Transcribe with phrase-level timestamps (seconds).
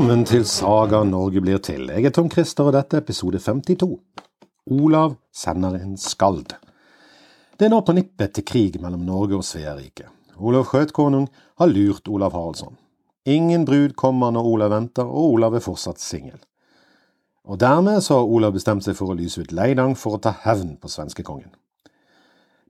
[0.00, 1.90] Velkommen til Saga Norge blir til.
[1.92, 3.98] Jeg er Tom Christer, og dette er episode 52.
[4.72, 6.54] Olav sender en skald.
[7.60, 10.06] Det er nå på nippet til krig mellom Norge og Sverige.
[10.38, 11.26] Olav Skjøtkonung
[11.60, 12.78] har lurt Olav Haraldsson.
[13.28, 16.40] Ingen brud kommer når Olav venter, og Olav er fortsatt singel.
[17.44, 20.32] Og dermed så har Olav bestemt seg for å lyse ut Leidang for å ta
[20.46, 21.52] hevn på svenskekongen.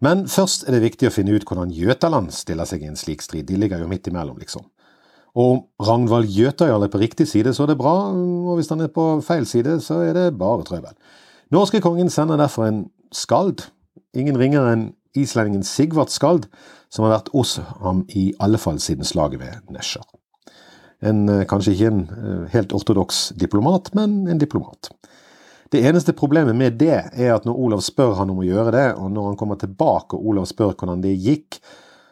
[0.02, 3.22] Men først er det viktig å finne ut hvordan Jøtaland stiller seg i en slik
[3.22, 3.46] strid.
[3.46, 4.66] De ligger jo midt imellom, liksom.
[5.34, 8.82] Og om Ragnvald Jøtajarl er på riktig side, så er det bra, og hvis han
[8.82, 10.96] er på feil side, så er det bare trøbbel.
[11.54, 12.84] Norske kongen sender derfor en
[13.14, 13.68] skald,
[14.14, 14.88] ingen ringere enn
[15.18, 16.46] islendingen Sigvart Skald,
[16.90, 20.06] som har vært hos ham i alle fall siden slaget ved Nesjar.
[21.02, 24.90] En, eh, kanskje ikke en eh, helt ortodoks diplomat, men en diplomat.
[25.70, 28.88] Det eneste problemet med det er at når Olav spør han om å gjøre det,
[28.98, 31.60] og når han kommer tilbake og Olav spør hvordan det gikk,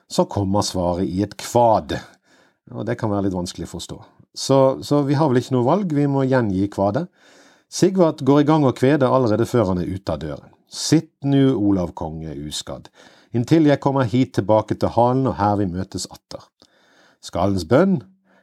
[0.08, 1.98] så kommer svaret i et kvad.
[2.74, 3.98] Og det kan være litt vanskelig å forstå.
[4.36, 7.06] Så, så vi har vel ikke noe valg, vi må gjengi kvadet.
[7.68, 10.52] Sigvart går i gang å kvede allerede før han er ute av døren.
[10.68, 12.90] Sitt nu, Olav konge, uskadd,
[13.32, 16.44] inntil jeg kommer hit tilbake til halen og her vi møtes atter.
[17.24, 18.02] Skallens bønn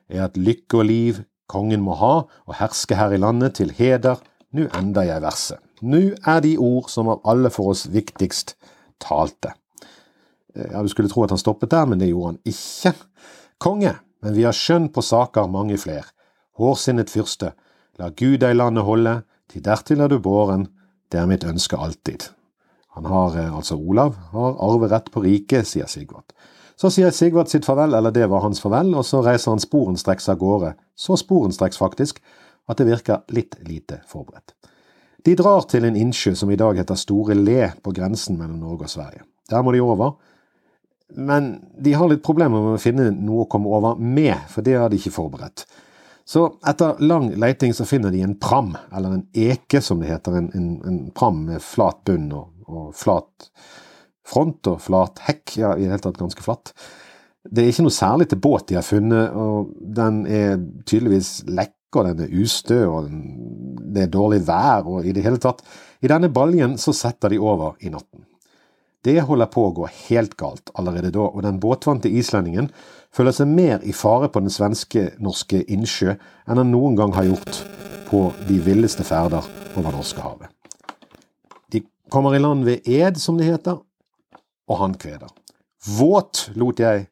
[0.09, 4.18] er at lykke og liv kongen må ha og herske her i landet til heder,
[4.56, 5.62] nu ender jeg verset.
[5.81, 8.56] Nu er de ord som av alle for oss viktigst
[9.03, 9.53] talte.
[10.56, 12.94] Eh, ja, du skulle tro at han stoppet der, men det gjorde han ikke.
[13.62, 13.94] Konge,
[14.26, 16.08] men vi har skjønn på saker mange fler.
[16.58, 17.52] Hårsinnet fyrste,
[18.02, 19.20] la Gud deg landet holde,
[19.54, 20.66] til dertil er du båren,
[21.14, 22.31] det er mitt ønske alltid.
[22.98, 26.34] Han har, eh, altså Olav, har arverett på riket, sier Sigvart.
[26.76, 30.30] Så sier Sigvart sitt farvel, eller det var hans farvel, og så reiser han sporenstreks
[30.34, 32.20] av gårde, så sporenstreks faktisk,
[32.68, 34.56] at det virker litt lite forberedt.
[35.26, 38.90] De drar til en innsjø som i dag heter Store Le, på grensen mellom Norge
[38.90, 39.22] og Sverige.
[39.50, 40.18] Der må de over,
[41.14, 44.78] men de har litt problemer med å finne noe å komme over med, for det
[44.79, 45.66] har de ikke forberedt.
[46.25, 50.40] Så etter lang leiting så finner de en pram, eller en eke som det heter,
[50.40, 53.50] en, en, en pram med flat bunn og, og, flat
[54.25, 56.74] front og flat hekk, ja i det hele tatt ganske flatt.
[57.46, 60.58] Det er ikke noe særlig til båt de har funnet, og den er
[60.90, 63.12] tydeligvis lekker, den er ustø, og
[63.94, 65.62] det er dårlig vær, og i det hele tatt.
[66.02, 68.25] I denne baljen så setter de over i natten.
[69.05, 72.71] Det holder på å gå helt galt allerede da, og den båtvante islendingen
[73.13, 77.59] føler seg mer i fare på den svenske-norske innsjø enn han noen gang har gjort
[78.09, 79.45] på de villeste ferder
[79.75, 80.49] over Norskehavet.
[81.69, 83.77] De kommer i land ved Ed, som det heter,
[84.66, 85.29] og han kveder.
[85.99, 87.05] Våt lot jeg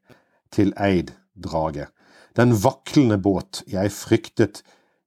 [0.53, 1.91] til Eid drage,
[2.33, 4.63] den vaklende båt jeg fryktet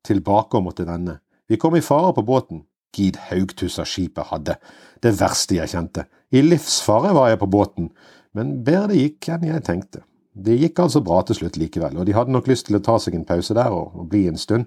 [0.06, 1.18] tilbake å måtte vende.
[1.50, 2.62] Vi kom i fare på båten,
[2.96, 4.56] Gid Haugtussa skipet hadde,
[5.04, 6.06] det verste jeg kjente.
[6.32, 7.90] I livsfare var jeg på båten,
[8.36, 10.04] men bedre det gikk enn jeg tenkte.
[10.36, 12.98] Det gikk altså bra til slutt likevel, og de hadde nok lyst til å ta
[13.00, 14.66] seg en pause der og, og bli en stund,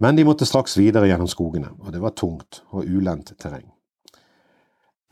[0.00, 3.66] men de måtte straks videre gjennom skogene, og det var tungt og ulendt terreng.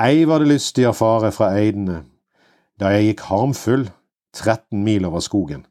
[0.02, 2.02] Ei var det lystig å fare fra eidene,
[2.80, 3.84] da jeg gikk harmfull
[4.34, 5.66] 13 mil over skogen.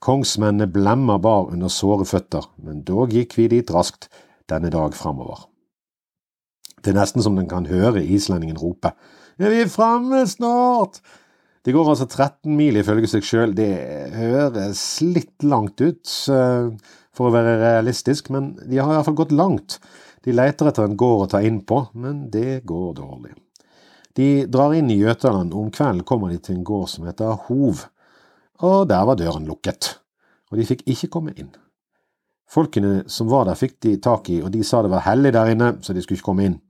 [0.00, 4.08] Kongsmennene blemma bar under såre føtter, men dog gikk vi dit raskt
[4.50, 5.48] denne dag framover.
[6.86, 8.92] Det er nesten som den kan høre islendingen rope.
[9.42, 11.00] Er vi framme snart?
[11.66, 13.54] Det går altså 13 mil ifølge seg sjøl.
[13.58, 13.72] Det
[14.14, 19.80] høres litt langt ut for å være realistisk, men de har iallfall gått langt.
[20.22, 23.34] De leter etter en gård å ta inn på, men det går dårlig.
[24.14, 27.82] De drar inn i Jøtaland, om kvelden kommer de til en gård som heter Hov,
[28.62, 29.96] og der var døren lukket,
[30.52, 31.50] og de fikk ikke komme inn.
[32.46, 35.50] Folkene som var der, fikk de tak i, og de sa det var hellig der
[35.50, 36.60] inne, så de skulle ikke komme inn.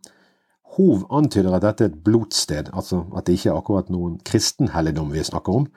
[0.77, 4.73] Hov antyder at dette er et blotsted, altså at det ikke er akkurat noen kristen
[4.73, 5.69] helligdom vi snakker om.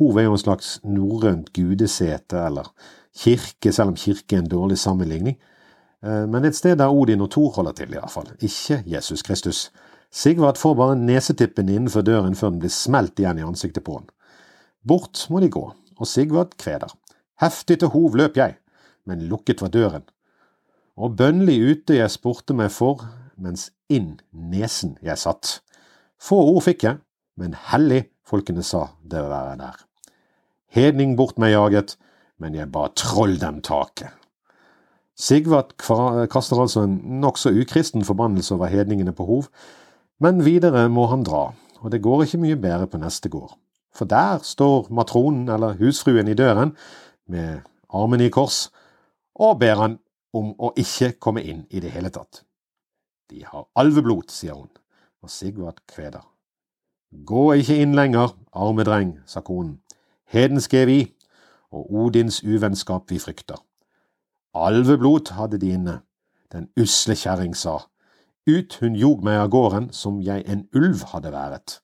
[0.00, 2.70] Hov er jo en slags norrønt gudesete, eller
[3.16, 5.40] kirke, selv om kirke er en dårlig sammenligning.
[6.04, 8.30] Eh, men et sted der Odin og Thor holder til, i hvert fall.
[8.40, 9.66] Ikke Jesus Kristus.
[10.12, 14.08] Sigvard får bare nesetippen innenfor døren før den blir smelt igjen i ansiktet på han.
[14.88, 16.92] Bort må de gå, og Sigvard kveder.
[17.40, 18.56] Heftig til hov løp jeg
[19.08, 20.04] men lukket var døren.
[20.98, 23.06] Og bønnlig ute jeg spurte meg for,
[23.38, 25.58] mens inn nesen jeg satt.
[26.20, 27.00] Få ord fikk jeg,
[27.38, 29.76] men hellig folkene sa det være der.
[30.74, 31.96] Hedning bort meg jaget,
[32.38, 34.12] men jeg ba troll dem taket.
[35.18, 39.48] Sigvart kaster altså en nokså ukristen forbannelse over hedningene på Hov,
[40.22, 41.48] men videre må han dra,
[41.82, 43.56] og det går ikke mye bedre på neste gård.
[43.94, 46.76] For der står matronen, eller husfruen, i døren,
[47.26, 48.68] med armene i kors,
[49.38, 49.98] og ber han
[50.34, 52.42] om å ikke komme inn i det hele tatt.
[53.30, 54.70] De har alveblod, sier hun,
[55.22, 56.24] og Sigvard kveder.
[57.24, 59.78] Gå ikke inn lenger, arme dreng, sa konen.
[60.28, 61.00] Hedenske vi,
[61.72, 63.60] og Odins uvennskap vi frykter.
[64.56, 66.00] Alveblod hadde de inne.
[66.52, 67.82] Den usle kjerring sa,
[68.48, 71.80] ut hun jog meg av gården som jeg en ulv hadde været.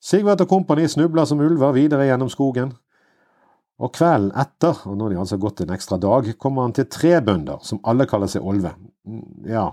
[0.00, 2.74] Sigvart og kompani snubla som ulver videre gjennom skogen.
[3.76, 6.86] Og kvelden etter, og nå har de altså gått en ekstra dag, kommer han til
[6.88, 8.72] tre bønder, som alle kaller seg Olve.
[9.46, 9.66] Ja,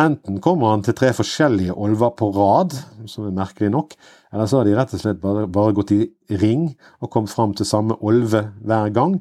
[0.00, 2.72] enten kommer han til tre forskjellige olver på rad,
[3.08, 3.92] som er merkelig nok,
[4.32, 6.00] eller så har de rett og slett bare, bare gått i
[6.40, 6.70] ring
[7.04, 9.18] og kommet fram til samme olve hver gang.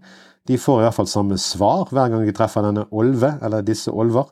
[0.48, 4.32] De får iallfall samme svar hver gang de treffer denne olve, eller disse olver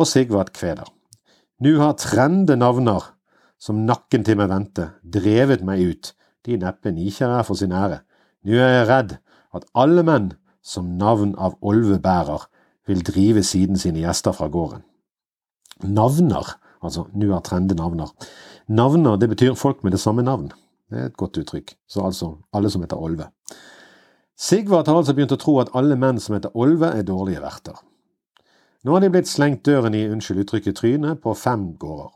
[0.00, 0.86] og Sigvard Kveder.
[1.60, 3.10] Nu har trende navner,
[3.60, 6.12] som nakken til meg vendte, drevet meg ut,
[6.46, 8.00] de neppe nikjære er for sin ære.
[8.46, 9.16] Nu er jeg redd
[9.56, 10.30] at alle menn
[10.64, 12.46] som navn av Olve bærer,
[12.88, 14.80] vil drive siden sine gjester fra gården.
[15.84, 18.08] Navner, altså nå er trende navner.
[18.68, 20.48] Navner, det betyr folk med det samme navn.
[20.90, 23.28] Det er et godt uttrykk, så altså alle som heter Olve.
[24.40, 27.76] Sigvart har altså begynt å tro at alle menn som heter Olve, er dårlige verter.
[28.82, 32.08] Nå har de blitt slengt døren i unnskyld uttrykket trynet på fem gårder.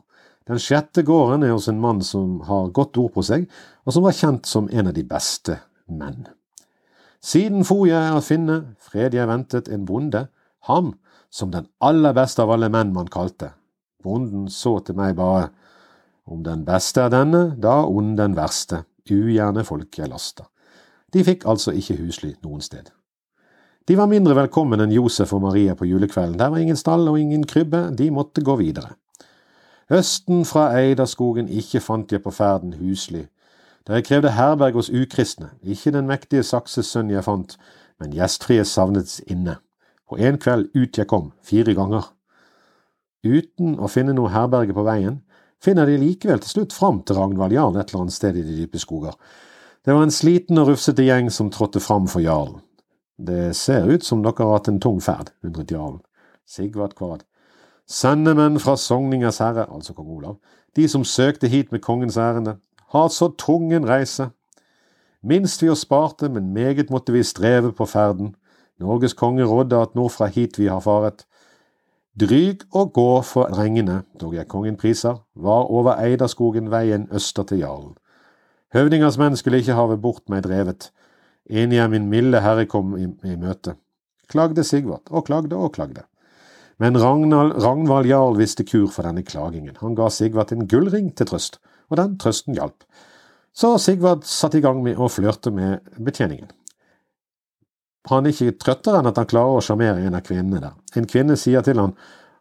[0.49, 3.45] Den sjette gården er hos en mann som har godt ord på seg,
[3.85, 6.27] og som var kjent som en av de beste menn.
[7.25, 10.27] Siden for jeg å finne, fred jeg ventet, en bonde,
[10.69, 10.93] ham
[11.33, 13.51] som den aller beste av alle menn man kalte.
[14.03, 15.49] Bonden så til meg bare,
[16.25, 20.47] om den beste er denne, da ond den verste, ugjerne folk jeg laster.
[21.13, 22.89] De fikk altså ikke husly noen sted.
[23.85, 26.39] De var mindre velkommen enn Josef og Maria på julekvelden.
[26.39, 28.95] Der var ingen stall og ingen krybbe, de måtte gå videre.
[29.93, 33.27] Østen fra Eidaskogen ikke fant jeg på ferden husly.
[33.85, 37.51] Jeg krevde herberg hos ukristne, ikke den mektige Sakses sønn jeg fant,
[38.01, 39.59] men gjestfrie savnets inne.
[40.09, 42.07] På en kveld ut jeg kom, fire ganger.
[43.25, 45.19] Uten å finne noe herberge på veien,
[45.61, 48.57] finner de likevel til slutt fram til Ragnvald Jarl et eller annet sted i de
[48.63, 49.13] dype skoger.
[49.85, 52.63] Det var en sliten og rufsete gjeng som trådte fram for jarlen.
[53.21, 56.01] Det ser ut som dere har hatt en tung ferd, undret jarlen.
[56.49, 57.21] Sigvart Kvad.
[57.85, 60.39] Sendemenn fra Sogningers herre, altså kong Olav,
[60.75, 62.57] de som søkte hit med kongens ærende,
[62.95, 64.31] har så tung en reise.
[65.21, 68.35] Minst vi oss sparte, men meget måtte vi streve på ferden.
[68.79, 71.25] Norges konge rådde at nordfra hit vi har faret.
[72.15, 77.63] Dryg å gå for drengene, dog jeg kongen priser, var over Eidaskogen veien øster til
[77.65, 77.95] jarlen.
[78.75, 80.91] Høvdingers menn skulle ikke have bort meg drevet,
[81.45, 83.75] Enig er min milde herre kom i, i møte.
[84.31, 86.07] Klagde Sigvard, og klagde og klagde.
[86.81, 89.77] Men Ragnald, Ragnvald jarl visste kur for denne klagingen.
[89.79, 91.59] Han ga Sigvard en gullring til trøst,
[91.89, 92.85] og den trøsten hjalp.
[93.55, 96.51] Så Sigvard satte i gang med å flørte med betjeningen.
[98.11, 100.75] Han er ikke trøttere enn at han klarer å sjarmere en av kvinnene der.
[100.99, 101.95] En kvinne sier til han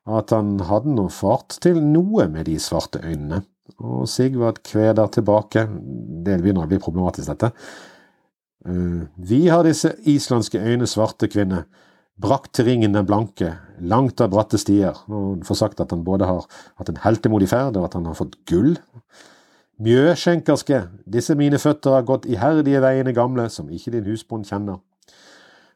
[0.04, 3.40] at han hadde noe fart til noe med de svarte øynene,
[3.80, 5.64] og Sigvard kveder tilbake,
[6.26, 7.54] det begynner å bli problematisk dette,
[8.64, 11.64] Eh, vi har disse islandske øyne svarte kvinne,
[12.20, 14.96] brakt til ringen den blanke, langt av bratte stier.
[15.10, 16.46] Og får sagt at han både har
[16.80, 18.76] hatt en heltemodig ferd, og at han har fått gull.
[19.82, 24.76] Mjøskjenkerske, disse mine føtter har gått iherdige veiene gamle, som ikke din husbond kjenner.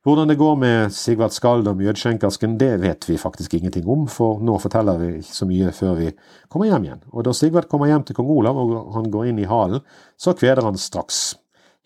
[0.07, 4.39] Hvordan det går med Sigvart Skald og Mjødskjenkersken, det vet vi faktisk ingenting om, for
[4.39, 6.13] nå forteller vi ikke så mye før vi
[6.49, 7.03] kommer hjem igjen.
[7.11, 9.83] Og da Sigvart kommer hjem til kong Olav og han går inn i halen,
[10.15, 11.35] så kveder han straks.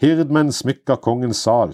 [0.05, 1.73] Hirdmenn smykker kongens sal.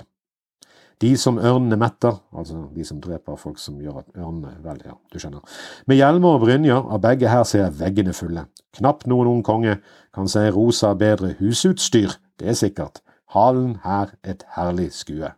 [0.99, 4.97] De som ørnene metter, altså de som dreper folk som gjør at ørnene Vel, ja,
[5.13, 5.45] du skjønner.
[5.87, 8.49] Med hjelmer og brynjer, av begge her ser veggene fulle.
[8.75, 9.79] Knapt noen ung konge
[10.15, 13.03] kan si rosa bedre husutstyr, det er sikkert.
[13.35, 15.31] Halen her et herlig skue.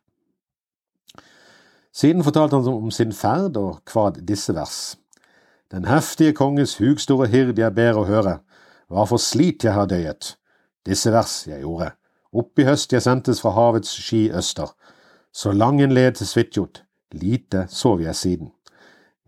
[1.93, 4.97] Siden fortalte han om sin ferd og kvad disse vers.
[5.71, 8.38] Den heftige konges hugstore hird jeg ber å høre,
[8.88, 10.37] hva for slit jeg har døyet.
[10.87, 11.93] Disse vers jeg gjorde.
[12.33, 14.71] Opp i høst jeg sendtes fra havets ski øster.
[15.33, 16.83] Så lang en led til Svitjot,
[17.15, 18.51] lite sov jeg siden.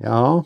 [0.03, 0.43] Ja,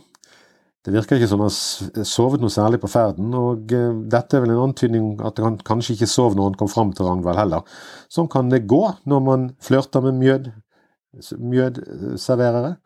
[0.84, 4.52] det virker ikke som han sovet noe særlig på ferden, og uh, dette er vel
[4.54, 7.64] en antydning at han kanskje ikke sov når han kom fram til Ragnvald heller.
[8.12, 10.52] Sånn kan det gå når man flørter med mjød,
[11.40, 12.76] mjødserverere.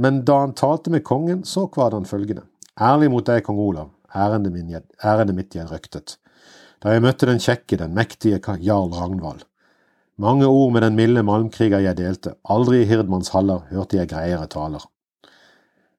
[0.00, 2.46] Men da han talte med kongen, så kvad han følgende.
[2.80, 6.16] Ærlig mot deg, kong Olav, ærendet mitt jeg røktet
[6.82, 9.44] da jeg møtte den kjekke, den mektige jarl Ragnvald.
[10.22, 14.46] Mange ord med den milde malmkriger jeg delte, aldri i Hirdmanns haller hørte jeg greiere
[14.46, 14.84] taler.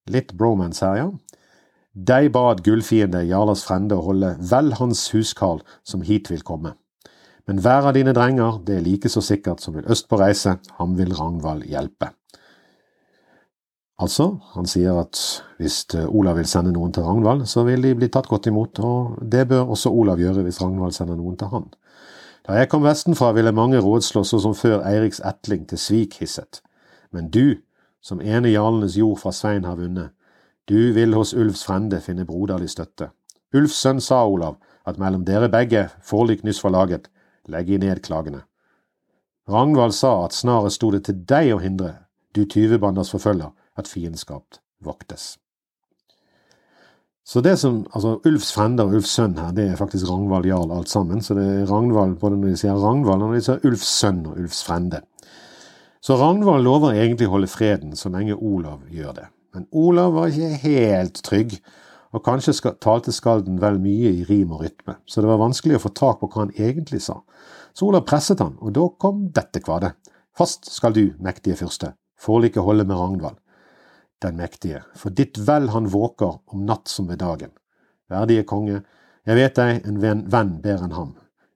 [0.08, 1.10] Litt bromance her, ja.
[1.94, 6.74] Dei bad gullfiende Jarlas frende holde vel hans huskarl som hit vil komme.
[7.50, 10.56] Men hver av dine drenger, det er like så sikkert som vil øst på reise,
[10.80, 12.14] ham vil Ragnvald hjelpe.
[14.00, 15.20] Altså, han sier at
[15.60, 19.20] hvis Olav vil sende noen til Ragnvald, så vil de bli tatt godt imot, og
[19.20, 21.68] det bør også Olav gjøre hvis Ragnvald sender noen til han.
[22.44, 26.62] Da jeg kom vestenfra, ville mange rådslå så som før Eiriks etling til svik hisset.
[27.12, 27.56] Men du
[28.04, 30.12] som ene jarlenes jord fra Svein har vunnet.
[30.70, 33.10] Du vil hos Ulvs frende finne broderlig støtte.
[33.54, 37.08] Ulfs sønn sa, Olav, at mellom dere begge forlik nyss var laget,
[37.48, 38.44] legg i ned klagene.
[39.50, 41.94] Ragnvald sa at snarest sto det til deg å hindre,
[42.36, 45.38] du tyvebanders forfølger, at fiendskap voktes.
[47.24, 50.74] Så det som, altså Ulfs frender og Ulfs sønn her, det er faktisk Ragnvald jarl
[50.76, 51.22] alt sammen.
[51.24, 54.26] Så det er Ragnvald både når de sier Ragnvald og når de sier Ulfs sønn
[54.28, 55.00] og Ulfs frende.
[56.04, 59.30] Så Ragnvald lover egentlig å holde freden så lenge Olav gjør det.
[59.56, 61.56] Men Olav var ikke helt trygg,
[62.14, 65.84] og kanskje talte skalden vel mye i rim og rytme, så det var vanskelig å
[65.86, 67.22] få tak på hva han egentlig sa.
[67.74, 69.94] Så Olav presset han, og da kom dette kvadet.
[70.38, 73.40] Fast skal du, mektige fyrste, forliket holde med Ragnvald
[74.24, 77.52] den mektige, for ditt vel han våker om natt som ved dagen.
[78.12, 78.82] Verdige konge,
[79.24, 81.12] jeg vet deg en venn, venn bedre enn ham,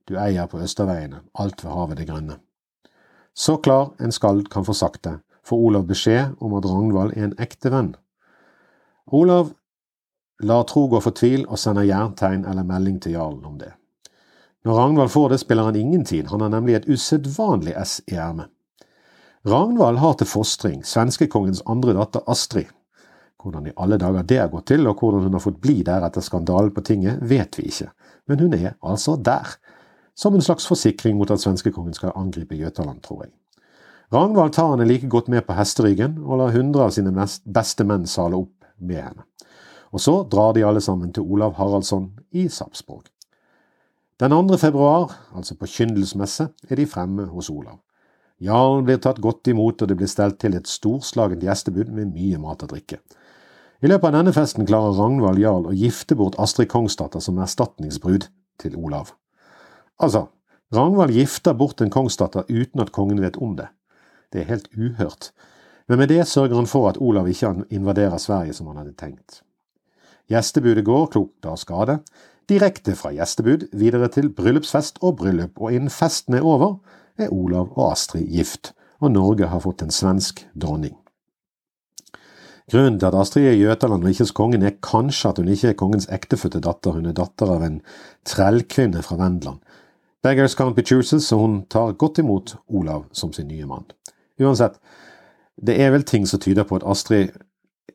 [0.08, 2.38] du eier på Østerveiene, alt ved havet det grønne.
[3.38, 7.28] Så klar en skald kan få sagt det, får Olav beskjed om at Ragnvald er
[7.28, 7.94] en ekte venn.
[9.08, 9.52] Olav
[10.44, 13.72] lar tro gå for tvil og sender jerntegn eller melding til jarlen om det.
[14.66, 18.16] Når Ragnvald får det, spiller han ingen tid, han har nemlig et usedvanlig ess i
[18.16, 18.52] ermet.
[19.46, 22.72] Ragnvald har til fostring svenskekongens andre datter Astrid.
[23.38, 26.04] Hvordan i alle dager det har gått til, og hvordan hun har fått bli der
[26.08, 27.92] etter skandalen på tinget, vet vi ikke,
[28.28, 29.58] men hun er altså der.
[30.18, 33.32] Som en slags forsikring mot at svenskekongen skal angripe Jøtaland, tror jeg.
[34.14, 37.12] Ragnvald tar henne like godt med på hesteryggen og lar hundre av sine
[37.46, 39.28] beste menn sale opp med henne.
[39.94, 43.06] Og så drar de alle sammen til Olav Haraldsson i Sarpsborg.
[44.20, 44.58] Den 2.
[44.58, 47.78] februar, altså på kyndelsmesse, er de fremme hos Olav.
[48.44, 52.38] Jarlen blir tatt godt imot, og det blir stelt til et storslagent gjestebud med mye
[52.42, 53.00] mat og drikke.
[53.82, 58.30] I løpet av denne festen klarer Ragnvald jarl å gifte bort Astrid Kongsdatter som erstatningsbrud
[58.62, 59.14] til Olav.
[60.02, 60.28] Altså,
[60.74, 63.70] Ragnvald gifter bort en kongsdatter uten at kongen vet om det.
[64.34, 65.32] Det er helt uhørt,
[65.88, 69.42] men med det sørger han for at Olav ikke invaderer Sverige som han hadde tenkt.
[70.28, 72.02] Gjestebudet går, klokt av skade,
[72.52, 76.82] direkte fra gjestebud videre til bryllupsfest og bryllup, og innen festen er over,
[77.18, 80.96] er Olav og Astrid gift, og Norge har fått en svensk dronning.
[82.72, 85.70] Grunnen til at Astrid er Jøtaland og ikke hos kongen, er kanskje at hun ikke
[85.72, 87.78] er kongens ektefødte datter, hun er datter av en
[88.28, 89.62] trellkvinne fra Vendland.
[90.24, 93.86] Beggars can't be choosers, så hun tar godt imot Olav som sin nye mann.
[94.42, 94.76] Uansett,
[95.56, 97.32] det er vel ting som tyder på at Astrid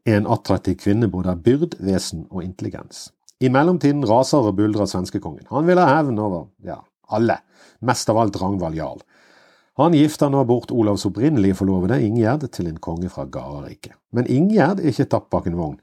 [0.06, 3.10] er en attraktiv kvinne både av byrd, vesen og intelligens.
[3.42, 5.44] I mellomtiden raser og buldrer svenskekongen.
[5.50, 7.38] Han vil ha hevn over, ja, alle,
[7.80, 9.02] mest av alt Ragnvald jarl.
[9.80, 13.94] Han gifter nå bort Olavs opprinnelige forlovede, Ingjerd, til en konge fra Gareriket.
[14.12, 15.78] Men Ingjerd er ikke tatt bak en vogn,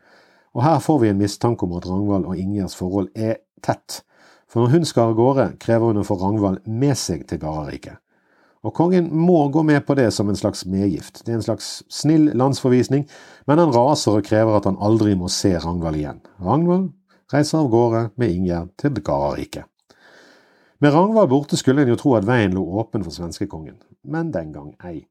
[0.54, 4.04] og her får vi en mistanke om at Ragnvald og Ingjerd's forhold er tett,
[4.50, 7.98] for når hun skal av gårde, krever hun å få Ragnvald med seg til Gareriket.
[8.66, 11.80] Og kongen må gå med på det som en slags medgift, det er en slags
[11.90, 13.06] snill landsforvisning,
[13.48, 16.22] men han raser og krever at han aldri må se Ragnvald igjen.
[16.44, 16.90] Ragnvald
[17.32, 19.64] reiser av gårde med Ingjerd til Gardarike.
[20.82, 23.76] Med Ragnvald borte skulle en jo tro at veien lå åpen for svenskekongen,
[24.08, 25.02] men den gang ei.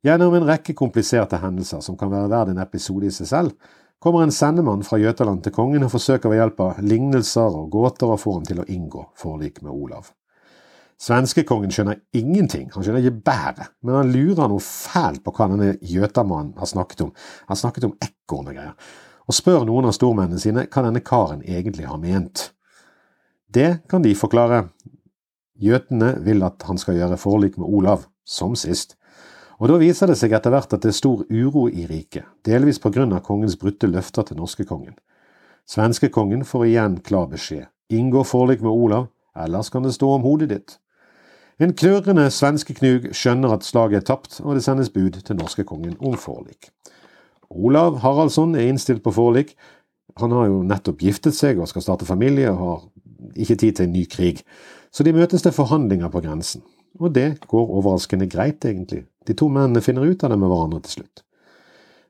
[0.00, 4.24] Gjennom en rekke kompliserte hendelser som kan være verd en episode i seg selv, kommer
[4.24, 8.16] en sendemann fra Jøtaland til kongen og forsøker ved hjelp av lignelser og gåter å
[8.18, 10.08] få ham til å inngå forlik med Olav.
[11.02, 15.74] Svenskekongen skjønner ingenting, han skjønner ikke bæret, men han lurer noe fælt på hva denne
[15.92, 17.12] jøtamannen har snakket om.
[17.52, 18.90] Han snakket om ekorn og greier,
[19.28, 22.48] og spør noen av stormennene sine hva denne karen egentlig har ment.
[23.52, 24.64] Det kan de forklare,
[25.62, 28.96] Jøtene vil at han skal gjøre forlik med Olav, som sist.
[29.62, 32.80] Og da viser det seg etter hvert at det er stor uro i riket, delvis
[32.82, 34.96] på grunn av kongens brutte løfter til norskekongen.
[35.70, 39.06] Svenskekongen får igjen klar beskjed, inngå forlik med Olav,
[39.38, 40.74] ellers kan det stå om hodet ditt.
[41.62, 46.18] En knurrende svenskeknug skjønner at slaget er tapt, og det sendes bud til norskekongen om
[46.18, 46.72] forlik.
[47.52, 49.54] Olav Haraldsson er innstilt på forlik.
[50.18, 53.86] Han har jo nettopp giftet seg og skal starte familie, og har ikke tid til
[53.86, 54.42] en ny krig
[54.92, 56.62] så de møtes til forhandlinger på grensen.
[57.00, 59.06] Og det går overraskende greit, egentlig.
[59.26, 61.22] De to mennene finner ut av det med hverandre til slutt.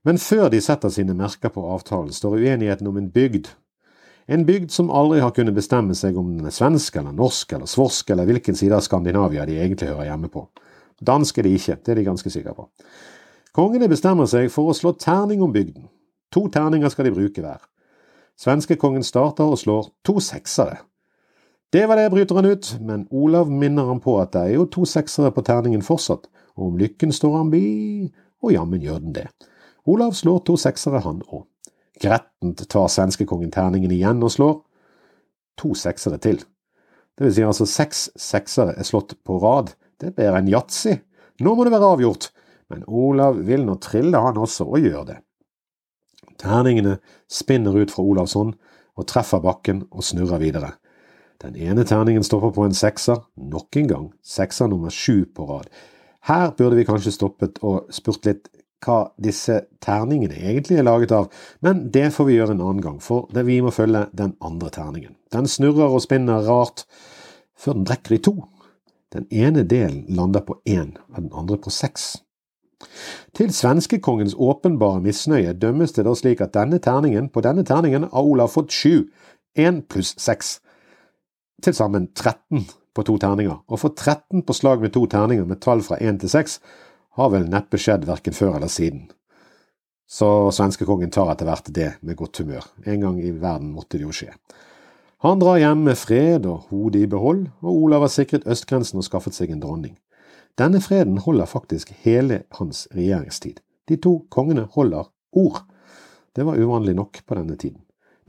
[0.03, 3.53] Men før de setter sine merker på avtalen, står uenigheten om en bygd.
[4.27, 7.71] En bygd som aldri har kunnet bestemme seg om den er svensk eller norsk eller
[7.71, 10.47] svorsk eller hvilken side av Skandinavia de egentlig hører hjemme på.
[11.03, 12.69] Dansk er de ikke, det er de ganske sikre på.
[13.55, 15.87] Kongene bestemmer seg for å slå terning om bygden.
[16.33, 17.61] To terninger skal de bruke hver.
[18.41, 20.81] Svenskekongen starter og slår to seksere.
[21.73, 24.67] Det var det, bryter han ut, men Olav minner han på at det er jo
[24.69, 26.26] to seksere på terningen fortsatt,
[26.59, 27.62] og om lykken står han bi,
[28.45, 29.29] og jammen gjør den det.
[29.88, 31.47] Olav slår to seksere, han òg.
[32.02, 34.59] Grettent tar svenskekongen terningen igjen og slår
[35.61, 36.43] to seksere til.
[37.17, 39.73] Det vil si altså seks seksere er slått på rad.
[40.00, 40.99] Det er bedre enn yatzy.
[41.41, 42.31] Nå må det være avgjort.
[42.73, 45.19] Men Olav vil nå trille, han også, og gjør det.
[46.41, 46.97] Terningene
[47.31, 48.55] spinner ut fra Olavs hånd
[48.97, 50.73] og treffer bakken og snurrer videre.
[51.42, 55.70] Den ene terningen stopper på en sekser, nok en gang, sekser nummer sju på rad.
[56.28, 58.46] Her burde vi kanskje stoppet og spurt litt
[58.82, 61.28] hva disse terningene egentlig er laget av,
[61.62, 65.16] men det får vi gjøre en annen gang, for vi må følge den andre terningen.
[65.34, 66.84] Den snurrer og spinner rart
[67.58, 68.37] før den brekker i to.
[69.14, 72.22] Den ene delen lander på én, og den andre på seks.
[73.34, 78.26] Til svenskekongens åpenbare misnøye dømmes det da slik at denne terningen, på denne terningen har
[78.26, 79.06] Olav fått sju,
[79.58, 80.61] én pluss seks,
[81.62, 85.61] til sammen 13 på to terninger, Å få 13 på slag med to terninger med
[85.61, 86.59] tall fra 1 til 6
[87.16, 89.11] har vel neppe skjedd verken før eller siden.
[90.09, 92.66] Så svenskekongen tar etter hvert det med godt humør.
[92.85, 94.33] En gang i verden måtte det jo skje.
[95.25, 99.07] Han drar hjem med fred og hodet i behold, og Olav har sikret østgrensen og
[99.07, 99.95] skaffet seg en dronning.
[100.59, 103.62] Denne freden holder faktisk hele hans regjeringstid.
[103.88, 105.62] De to kongene holder ord.
[106.37, 107.81] Det var uvanlig nok på denne tiden.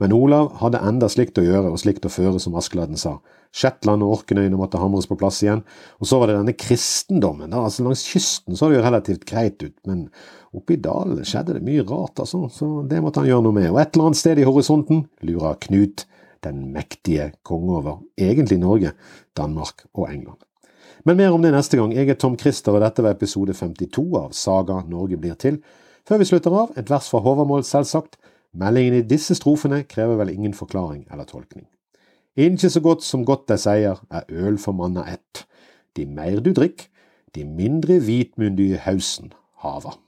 [0.02, 3.18] Men Olav hadde enda slikt å gjøre og slikt å føre, som Askeladden sa.
[3.54, 5.62] Shetland og Orknøyene måtte hamres på plass igjen.
[6.02, 7.52] Og så var det denne kristendommen.
[7.52, 7.62] Da.
[7.68, 10.08] Altså Langs kysten så det jo relativt greit ut, men
[10.54, 12.48] oppe i dalene skjedde det mye rart, altså.
[12.50, 13.70] Så det måtte han gjøre noe med.
[13.70, 16.08] Og et eller annet sted i horisonten lurer Knut,
[16.44, 18.92] den mektige konge over egentlig Norge,
[19.38, 20.42] Danmark og England.
[21.04, 21.94] Men mer om det neste gang.
[21.94, 25.60] Jeg er Tom Christer, og dette var episode 52 av Saga Norge blir til.
[26.08, 28.18] Før vi slutter av, et vers fra Håvamål, selvsagt.
[28.54, 31.66] Meldingen i disse strofene krever vel ingen forklaring eller tolkning.
[32.38, 35.42] Ikke så godt som godt deg sier, er øl for manna ett.
[35.98, 36.86] De mer du drikk,
[37.34, 39.98] de mindre hvitmundige hausen hava.